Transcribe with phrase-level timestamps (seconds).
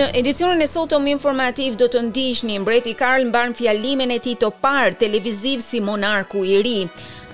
[0.00, 4.32] Në edicionin e sotëm informativ do të ndish një mbreti Karl barnë fjalimin e ti
[4.40, 6.72] të parë televiziv si monarku i ri.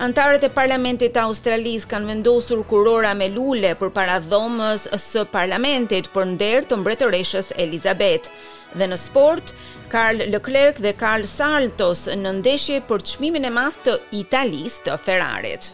[0.03, 6.27] Antarët e parlamentit Australis kanë vendosur kurora me lule për para dhomës së parlamentit për
[6.33, 8.27] nderë të mbretëreshës Elizabeth.
[8.75, 9.55] Dhe në sport,
[9.93, 14.99] Karl Leclerc dhe Karl Saltos në ndeshje për të shmimin e math të Italis të
[15.07, 15.71] Ferrarit.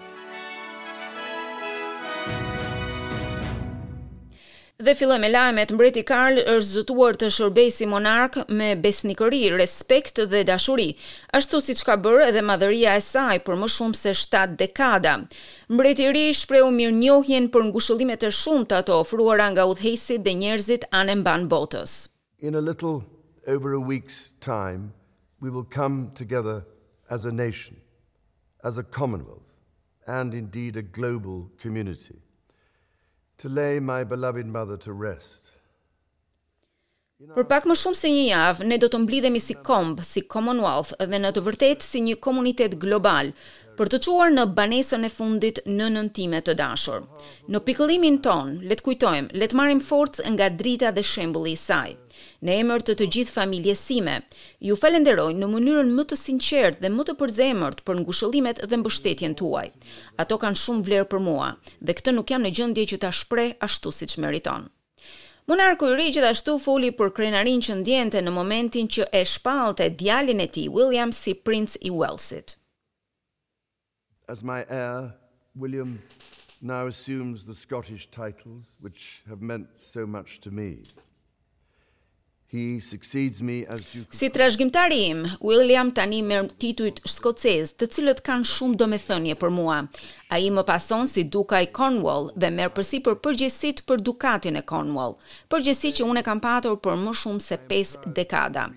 [4.83, 10.19] Dhe filloj me lajmet, mbreti Karl është zëtuar të shërbej si monark me besnikëri, respekt
[10.33, 10.87] dhe dashuri,
[11.39, 15.13] ashtu si që ka bërë edhe madhëria e saj për më shumë se 7 dekada.
[15.71, 20.35] Mbreti ri shpreu mirë njohjen për ngushëllimet e shumë të ato ofruara nga udhëhesit dhe
[20.41, 21.93] njerëzit anë mban botës.
[22.43, 23.05] In a little
[23.55, 24.91] over a week's time,
[25.39, 26.57] we will come together
[27.07, 27.79] as a nation,
[28.67, 29.55] as a commonwealth,
[30.07, 32.22] and indeed a global community.
[33.37, 35.51] to lay my beloved mother to rest.
[37.33, 40.91] Për pak më shumë se një javë, ne do të mblidhemi si komb, si Commonwealth
[40.99, 43.29] dhe në të vërtet si një komunitet global,
[43.79, 47.05] për të quar në banesën e fundit në nëntime të dashur.
[47.47, 51.87] Në pikëllimin ton, letë kujtojmë, letë marim forcë nga drita dhe shembuli i saj.
[52.45, 54.17] Në emër të të gjithë familjesime,
[54.69, 59.39] ju falenderoj në mënyrën më të sinqertë dhe më të përzemërt për ngushëllimet dhe mbështetjen
[59.43, 59.65] tuaj.
[60.21, 63.53] Ato kanë shumë vlerë për mua dhe këtë nuk jam në gjendje që ta shpreh
[63.69, 64.69] ashtu siç meriton.
[65.45, 70.39] Monarku i ri gjithashtu foli për krenarinë që ndjente në momentin që e shpallte djalin
[70.39, 72.53] e tij William si princ i Walesit.
[74.33, 75.09] As my heir,
[75.63, 75.91] William
[76.61, 80.69] now assumes the Scottish titles which have meant so much to me.
[84.11, 89.77] Si trashëgimtari im, William tani merr titujt skocez, të cilët kanë shumë domethënie për mua.
[90.29, 95.17] Ai më pason si duka i Cornwall dhe merr përsipër përgjegjësitë për dukatin e Cornwall,
[95.49, 98.67] përgjegjësi që unë kam patur për më shumë se 5 dekada.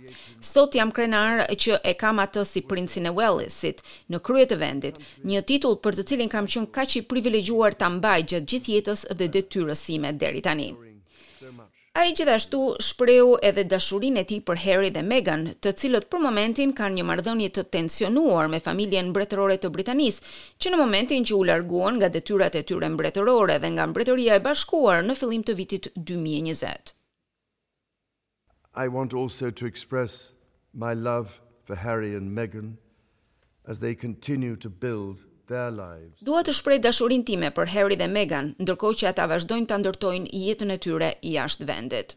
[0.53, 5.05] Sot jam krenar që e kam atë si princin e Wellesit në krye të vendit,
[5.21, 9.07] një titull për të cilin kam qenë kaq i privilegjuar ta mbaj gjatë gjithë jetës
[9.21, 10.71] dhe detyrës sime deri tani.
[11.97, 16.21] A i gjithashtu shpreu edhe dashurin e ti për Harry dhe Meghan, të cilët për
[16.27, 20.21] momentin kanë një mardhënje të tensionuar me familjen mbretërore të Britanisë,
[20.61, 24.45] që në momentin që u larguon nga detyrat e tyre mbretërore dhe nga mbretëria e
[24.49, 26.93] bashkuar në fillim të vitit 2020.
[28.77, 30.35] I want also to express
[30.75, 32.75] my love for Harry and Meghan
[33.65, 36.15] as they continue to build their lives.
[36.25, 40.31] Dua të shpreh dashurinë time për Harry dhe Meghan, ndërkohë që ata vazhdojnë ta ndërtojnë
[40.35, 42.17] jetën e tyre jashtë vendit.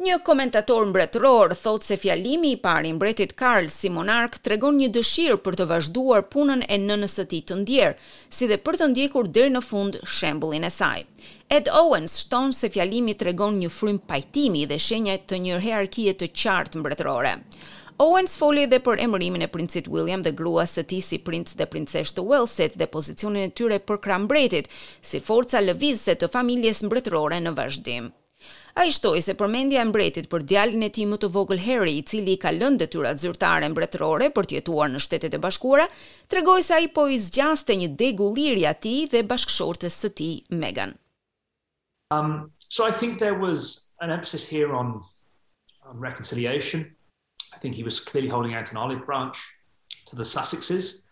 [0.00, 4.86] Një komentator mbretëror thotë se fjalimi i parë i mbretit Karl si monark tregon një
[4.96, 7.98] dëshirë për të vazhduar punën e nënës së tij të ndjer,
[8.32, 11.02] si dhe për të ndjekur deri në fund shembullin e saj.
[11.52, 16.30] Ed Owens shton se fjalimi tregon një frym pajtimi dhe shenja të një hierarkie të
[16.32, 17.34] qartë mbretërore.
[18.00, 21.66] Owens foli dhe për emërimin e princit William dhe grua së tij si princ dhe
[21.68, 24.70] princesh të Wellset dhe pozicionin e tyre për mbretit,
[25.04, 28.06] si forca lëvizëse të familjes mbretërore në vazhdim.
[28.80, 32.32] A i se përmendja mbretit për djalin e ti më të vogël Harry, i cili
[32.32, 35.84] i ka lënë dhe tyra zyrtare mbretërore për tjetuar në shtetet e bashkura,
[36.32, 40.96] tregoj se i po i zgjaste një degu lirja ti dhe bashkëshortës së ti, Meghan.
[42.16, 45.02] Um, so I think there was an emphasis here on,
[45.84, 46.86] on um, reconciliation,
[47.54, 49.38] I think he was clearly holding out an olive branch
[50.06, 51.02] to the Sussexes.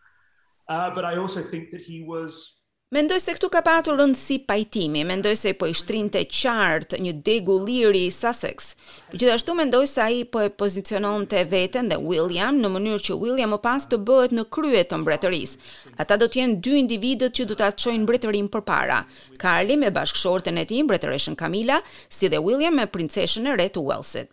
[0.69, 2.55] Uh, but I also think that he was
[2.95, 7.57] Mendoj se këtu ka patur rëndësi pajtimi, mendoj se po i shtrinte qartë një degu
[7.69, 8.71] liri i Sussex.
[9.13, 13.59] Gjithashtu mendoj se ai po e poziciononte veten dhe William në mënyrë që William më
[13.67, 15.61] pas të bëhet në krye të mbretërisë.
[16.01, 19.03] Ata do të jenë dy individët që do ta çojnë mbretërinë përpara.
[19.45, 23.85] Karli me bashkëshorten e tij, mbretëreshën Camilla, si dhe William me princeshën e re të
[23.85, 24.33] Wellsit.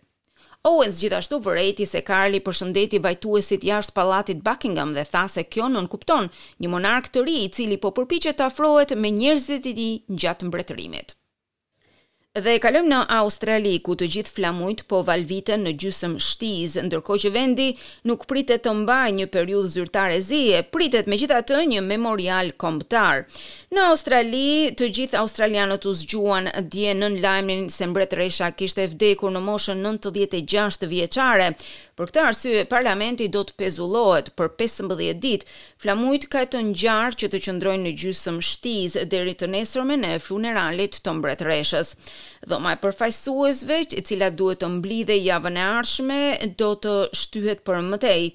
[0.66, 5.86] Owens gjithashtu vërejti se Karli përshëndeti vajtuesit jashtë palatit Buckingham dhe tha se kjo nën
[5.94, 6.26] kupton
[6.64, 9.92] një monark të ri i cili po përpiqet të afrohet me njerëzit e tij
[10.24, 11.16] gjatë mbretërimit.
[12.36, 17.22] Dhe e kalojmë në Australi ku të gjithë flamujt po valviten në gjysmë shtiz, ndërkohë
[17.22, 17.70] që vendi
[18.10, 23.22] nuk pritet të mbajë një periudhë zyrtare zi, e pritet megjithatë një memorial kombëtar.
[23.72, 29.32] Në Australi, të gjithë australianët u zgjuan dje në lajmin se mbret Resha kishte vdekur
[29.32, 31.48] në moshën 96 vjeçare.
[31.96, 35.48] Për këtë arsye, parlamenti do të pezullohet për 15 ditë.
[35.80, 41.00] Flamujt ka të ngjarë që të qëndrojnë në gjysmë shtiz deri të nesërmen e funeralit
[41.00, 41.94] të mbret Reshës.
[42.52, 46.18] Dhoma e përfajsuesve, e cila duhet të mblidhe javën e arshme,
[46.62, 48.26] do të shtyhet për mëtej.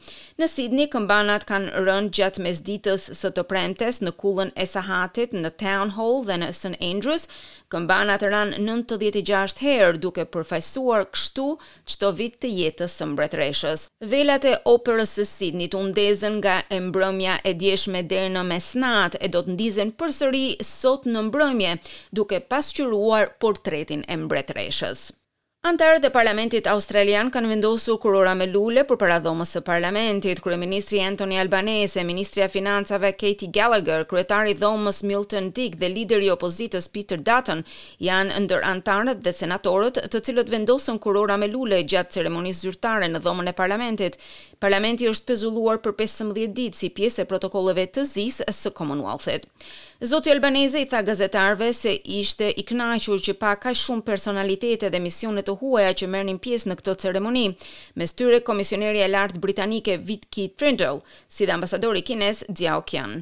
[0.41, 5.37] Në Sydney, këmbanat kanë rënë gjatë mes ditës së të premtes në kullën e sahatit
[5.43, 6.75] në Town Hall dhe në St.
[6.91, 7.27] Andrews,
[7.71, 11.45] këmban atë ran 96 herë duke përfaqësuar kështu
[11.93, 13.85] çdo vit të jetës së mbretreshës.
[14.13, 19.23] Velat e operës së Sidnit u ndezën nga e mbrëmja e djeshme deri në mesnatë
[19.25, 21.73] e do të ndizen përsëri sot në mbrëmje,
[22.19, 25.07] duke pasqyruar portretin e mbretreshës.
[25.63, 30.39] Antarët e parlamentit australian kanë vendosur kurora me lule për para dhomës së parlamentit.
[30.41, 36.31] Kryeministri Anthony Albanese, ministri e financave Katie Gallagher, kryetari dhomës Milton Dick dhe lideri i
[36.33, 37.61] opozitës Peter Dutton
[38.01, 43.21] janë ndër antarët dhe senatorët të cilët vendosën kurora me lule gjatë ceremonisë zyrtare në
[43.27, 44.17] dhomën e parlamentit.
[44.65, 49.45] Parlamenti është pezulluar për 15 ditë si pjesë e protokolleve të zisë së Commonwealthit.
[50.03, 54.97] Zoti Albanese i tha gazetarve se ishte i kënaqur që pa ka shumë personalitete dhe
[55.03, 57.43] misione të huaja që merrnin pjesë në këtë ceremoni.
[58.01, 63.15] Mes tyre komisioneri i lartë britanike Vicky Trindle, si dhe ambasadori kinez Xiao Qian.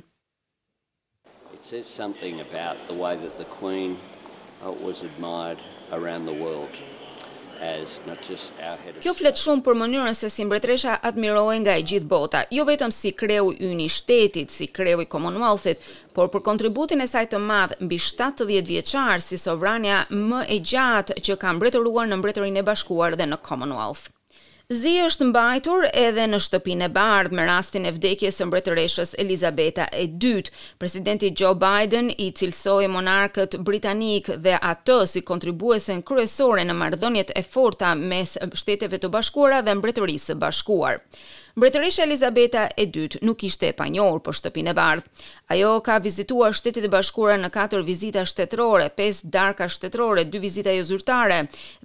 [1.57, 3.99] It says something about the way that the Queen
[4.63, 5.59] uh, was admired
[5.91, 6.71] around the world.
[9.03, 12.93] Kjo flet shumë për mënyrën se si mbretresha admirohen nga e gjithë bota, jo vetëm
[12.95, 15.81] si kreu i një shtetit, si kreu i Commonwealth-it,
[16.15, 21.19] por për kontributin e saj të madh mbi 70 vjeçar si sovrania më e gjatë
[21.27, 24.07] që ka mbretëruar në Mbretërinë e Bashkuar dhe në Commonwealth.
[24.69, 29.87] Zi është mbajtur edhe në shtëpinë e bardhë me rastin e vdekjes së mbretëreshës Elizabeta
[29.97, 30.43] e II.
[30.77, 37.41] Presidenti Joe Biden i cilsoi monarkët britanik dhe atë si kontribuesen kryesore në marrëdhëniet e
[37.49, 41.01] forta mes Shteteve të Bashkuara dhe Mbretërisë së Bashkuar.
[41.57, 45.07] Mbretëreshja Elizabeta e dytë nuk ishte e panjohur për shtëpinë e bardhë.
[45.55, 50.75] Ajo ka vizituar Shtetet e Bashkuara në katër vizita shtetërore, 5 darka shtetërore, 2 vizita
[50.77, 51.39] jo zyrtare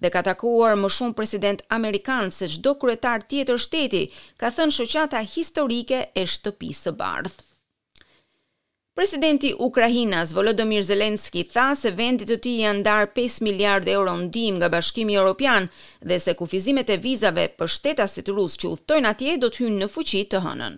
[0.04, 4.04] dhe ka takuar më shumë president amerikan se çdo kryetar tjetër shteti,
[4.40, 7.40] ka thënë shoqata historike e shtëpisë së bardhë.
[8.98, 14.60] Presidenti Ukrajinas, Volodymyr Zelensky tha se vendit të tij janë ndar 5 miliardë euro ndihmë
[14.60, 15.66] nga Bashkimi Evropian
[16.06, 19.88] dhe se kufizimet e vizave për shtetasit rusë që udhtojnë atje do të hynë në
[19.96, 20.76] fuqi të hënën.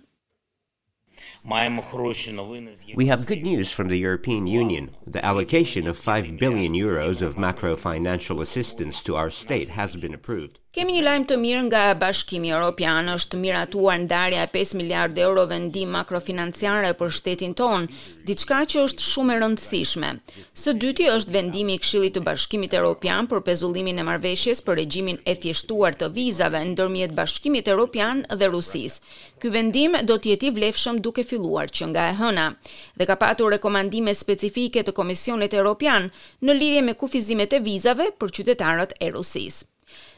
[2.97, 4.91] We have good news from the European Union.
[5.17, 10.15] The allocation of 5 billion euros of macro financial assistance to our state has been
[10.15, 10.59] approved.
[10.77, 15.45] Kemi një lajmë të mirë nga Bashkimi Europian, është miratuar ndarja e 5 miliardë euro
[15.53, 17.87] vendim makrofinanciare për shtetin ton,
[18.29, 20.11] diçka që është shumë e rëndësishme.
[20.65, 25.17] Së dyti është vendimi i Këshillit të Bashkimit Europian për pezullimin e marrëveshjes për regjimin
[25.25, 29.01] e thjeshtuar të vizave ndërmjet Bashkimit Europian dhe Rusisë.
[29.41, 32.45] Ky vendim do të jetë i vlefshëm duke filluar që nga e hëna
[32.99, 36.11] dhe ka patur rekomandime specifike të Komisionit Europian
[36.45, 39.65] në lidhje me kufizimet e vizave për qytetarët e Rusisë.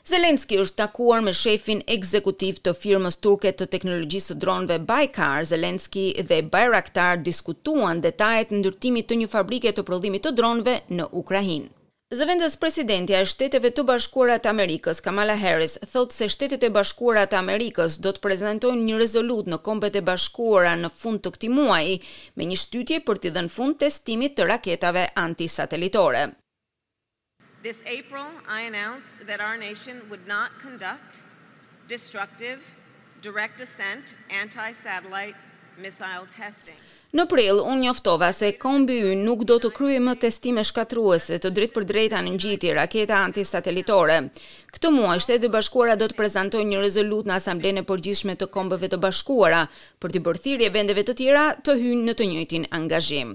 [0.08, 5.42] Zelenski është takuar me shefin ekzekutiv të firmës turke të teknologjisë së dronëve Baykar.
[5.50, 11.68] Zelenski dhe Bayraktar diskutuan detajet ndërtimit të një fabrike të prodhimit të dronëve në Ukrainë.
[12.16, 17.26] Zëvendës presidentja e shteteve të bashkuara të Amerikës, Kamala Harris, thotë se shtetet e bashkuara
[17.28, 21.52] të Amerikës do të prezentojnë një rezolut në kombet e bashkuara në fund të këti
[21.58, 21.84] muaj,
[22.40, 26.30] me një shtytje për të dhe në fund testimit të raketave antisatelitore.
[27.60, 31.24] This April, I announced that our nation would not conduct
[31.88, 32.58] destructive
[33.20, 35.34] direct ascent anti-satellite
[35.80, 36.78] missile testing.
[37.16, 41.50] Në prill, unë njoftova se kombi ynë nuk do të kryje më testime shkatruese të
[41.56, 44.18] dritë për drejta në gjiti raketa antisatelitore.
[44.76, 48.92] Këtë muaj, shtetë të bashkuara do të prezentoj një rezolut në asamblene Përgjithshme të kombëve
[48.92, 49.64] të bashkuara
[50.04, 53.34] për të bërthirje vendeve të tjera të hynë në të njëjtin angazhim.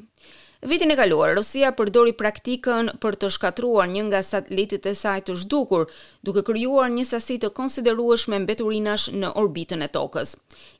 [0.65, 5.35] Vitin e kaluar, Rusia përdori praktikën për të shkatruar një nga satelitit e saj të
[5.41, 5.83] zhdukur,
[6.23, 10.37] duke kryuar një sasi të konsiderueshme mbeturinash në orbitën e tokës.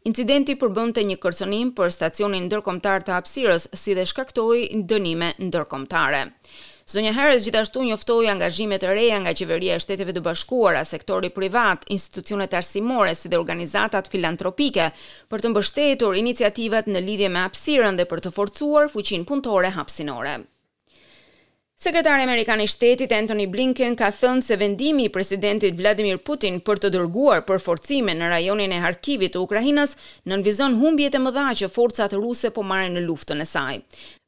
[0.07, 4.63] Incidenti përbënte një kërsonim për stacionin ndërkomtar të apsirës, si dhe shkaktoi
[4.93, 6.23] dënime ndërkomtare.
[6.87, 11.85] Zonja Harris gjithashtu njoftoi angazhime të reja nga Qeveria e Shteteve të Bashkuara, sektori privat,
[11.97, 14.89] institucionet arsimore si dhe organizatat filantropike
[15.33, 20.41] për të mbështetur iniciativat në lidhje me hapësinë dhe për të forcuar fuqinë punëtore hapësinore.
[21.83, 26.79] Sekretari Amerikan i Shtetit Anthony Blinken ka thënë se vendimi i presidentit Vladimir Putin për
[26.85, 29.97] të dërguar përforcime në rajonin e Harkivit të Ukrainës
[30.31, 33.81] nënvizon humbjet e mëdha që forcat ruse po marrin në luftën e saj.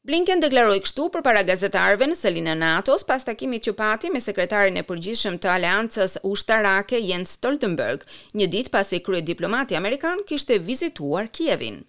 [0.04, 4.84] Blinken deklaroi kështu para gazetarëve në Selina NATO's pas takimit që pati me sekretarin e
[4.92, 8.04] përgjithshëm të Aleancës Ushtarake Jens Stoltenberg,
[8.36, 9.00] një ditë pasi
[9.32, 11.84] diplomati amerikan kishte vizituar Kievin.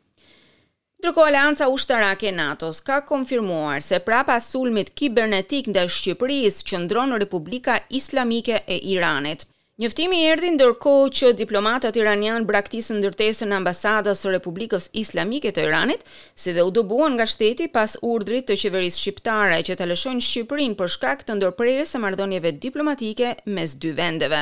[0.98, 7.76] Ndërko Alianca Ushtarake Natos ka konfirmuar se prapa sulmit kibernetik nda Shqipëris që ndronë Republika
[8.00, 9.46] Islamike e Iranit.
[9.78, 16.02] Njëftimi erdi ndërko që diplomatët iranian braktisë ndërtesën ambasadas së Republikës Islamike të Iranit,
[16.34, 20.74] si dhe u dobuan nga shteti pas urdrit të qeveris shqiptare që të lëshojnë Shqipërin
[20.82, 24.42] për shkak të ndërprerës se mardonjeve diplomatike mes dy vendeve.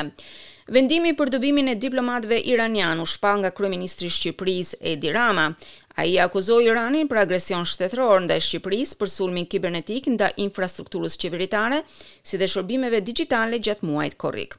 [0.72, 5.50] Vendimi për dobimin e diplomatëve iranian u shpall nga kryeministri i Shqipërisë Edi Rama.
[5.96, 11.78] A i akuzoi Iranin për agresion shtetëror nda Shqipëris për sulmin kibernetik nda infrastrukturës qeveritare,
[12.30, 14.56] si dhe shërbimeve digitale gjatë muajt korik.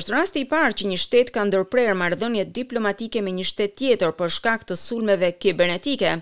[0.00, 4.12] Êshtë rasti i parë që një shtet ka ndërprerë mardhënje diplomatike me një shtet tjetër
[4.20, 6.12] për shkak të sulmeve kibernetike,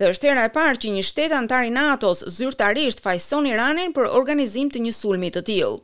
[0.00, 4.72] dhe është era e parë që një shtet antari NATO-s zyrtarisht fajson Iranin për organizim
[4.72, 5.76] të një sulmi të tilë.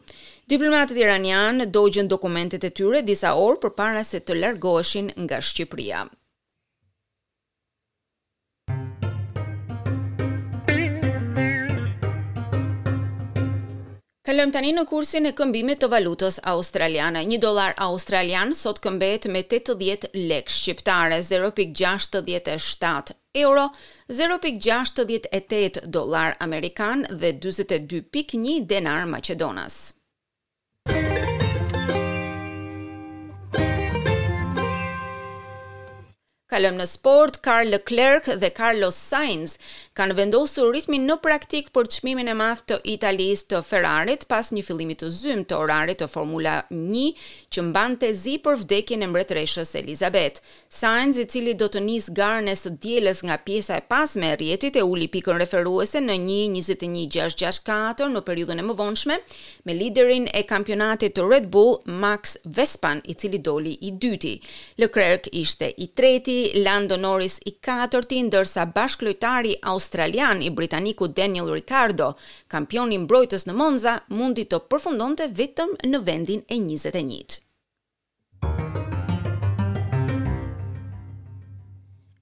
[0.55, 6.07] Diplomatët iranian dojgjën dokumentet e tyre disa orë për para se të largoheshin nga Shqipëria.
[14.25, 17.21] Këllon tani në kursin e këmbimit të valutës australiane.
[17.27, 23.13] 1 dollar australian sot këmbet me 80 lekë shqiptare, 0.67
[23.43, 23.67] euro,
[24.23, 29.79] 0.68 dollar amerikan dhe 42.1 denar maqedonas.
[36.53, 39.55] Kalëm në sport, Karl Leclerc dhe Carlos Sainz
[39.97, 44.61] kanë vendosur ritmin në praktik për çmimin e madh të Italisë të Ferrarit pas një
[44.67, 47.23] fillimi të zym të orarit të Formula 1
[47.57, 50.43] që mbante zi për vdekjen e mbretreshës Elizabeth.
[50.69, 54.77] Sainz, i cili do të nisë garën e së nga pjesa e pasme e rjetit
[54.77, 59.17] e uli pikën referuese në 1.21.664 në periudhën e mëvonshme
[59.65, 64.37] me liderin e kampionatit të Red Bull Max Vespan, i cili doli i dyti.
[64.79, 72.17] Leclerc ishte i treti Lando Norris i 4-ti, ndërsa bashklojtari australian i britaniku Daniel kampion
[72.55, 77.43] kampionin brojtës në Monza, mundi të përfundon të vitëm në vendin e 21.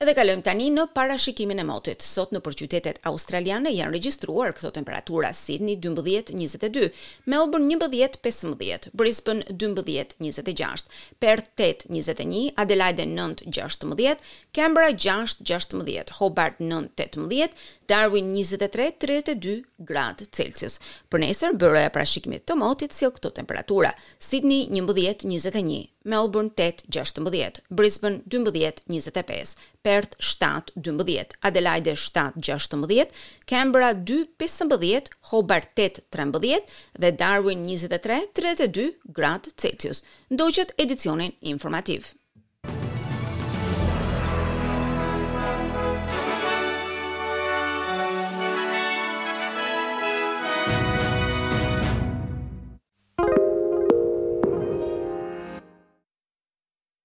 [0.03, 2.03] Edhe kalojm tani në parashikimin e motit.
[2.03, 6.89] Sot në përqytetet qytetet australiane janë regjistruar këto temperatura Sydney 12-22,
[7.31, 10.91] Melbourne 11-15, Brisbane 12-26,
[11.23, 14.27] Perth 8-21, Adelaide 9-16,
[14.59, 17.55] Canberra 6-16, Hobart 9-18,
[17.93, 20.81] Darwin 23-32 gradë Celsius.
[21.13, 28.23] Për nesër, bëroja parashikimit të motit si këto temperatura Sydney 11-21, Melbourne 8 16, Brisbane
[28.29, 33.07] 12 25, Perth 7 12, Adelaide 7 16,
[33.47, 36.63] Canberra 2 15, Hobart 8 13
[36.99, 38.89] dhe Darwin 23 32
[39.21, 40.03] gradë Celsius.
[40.31, 42.22] Ndoqët edicionin informativ.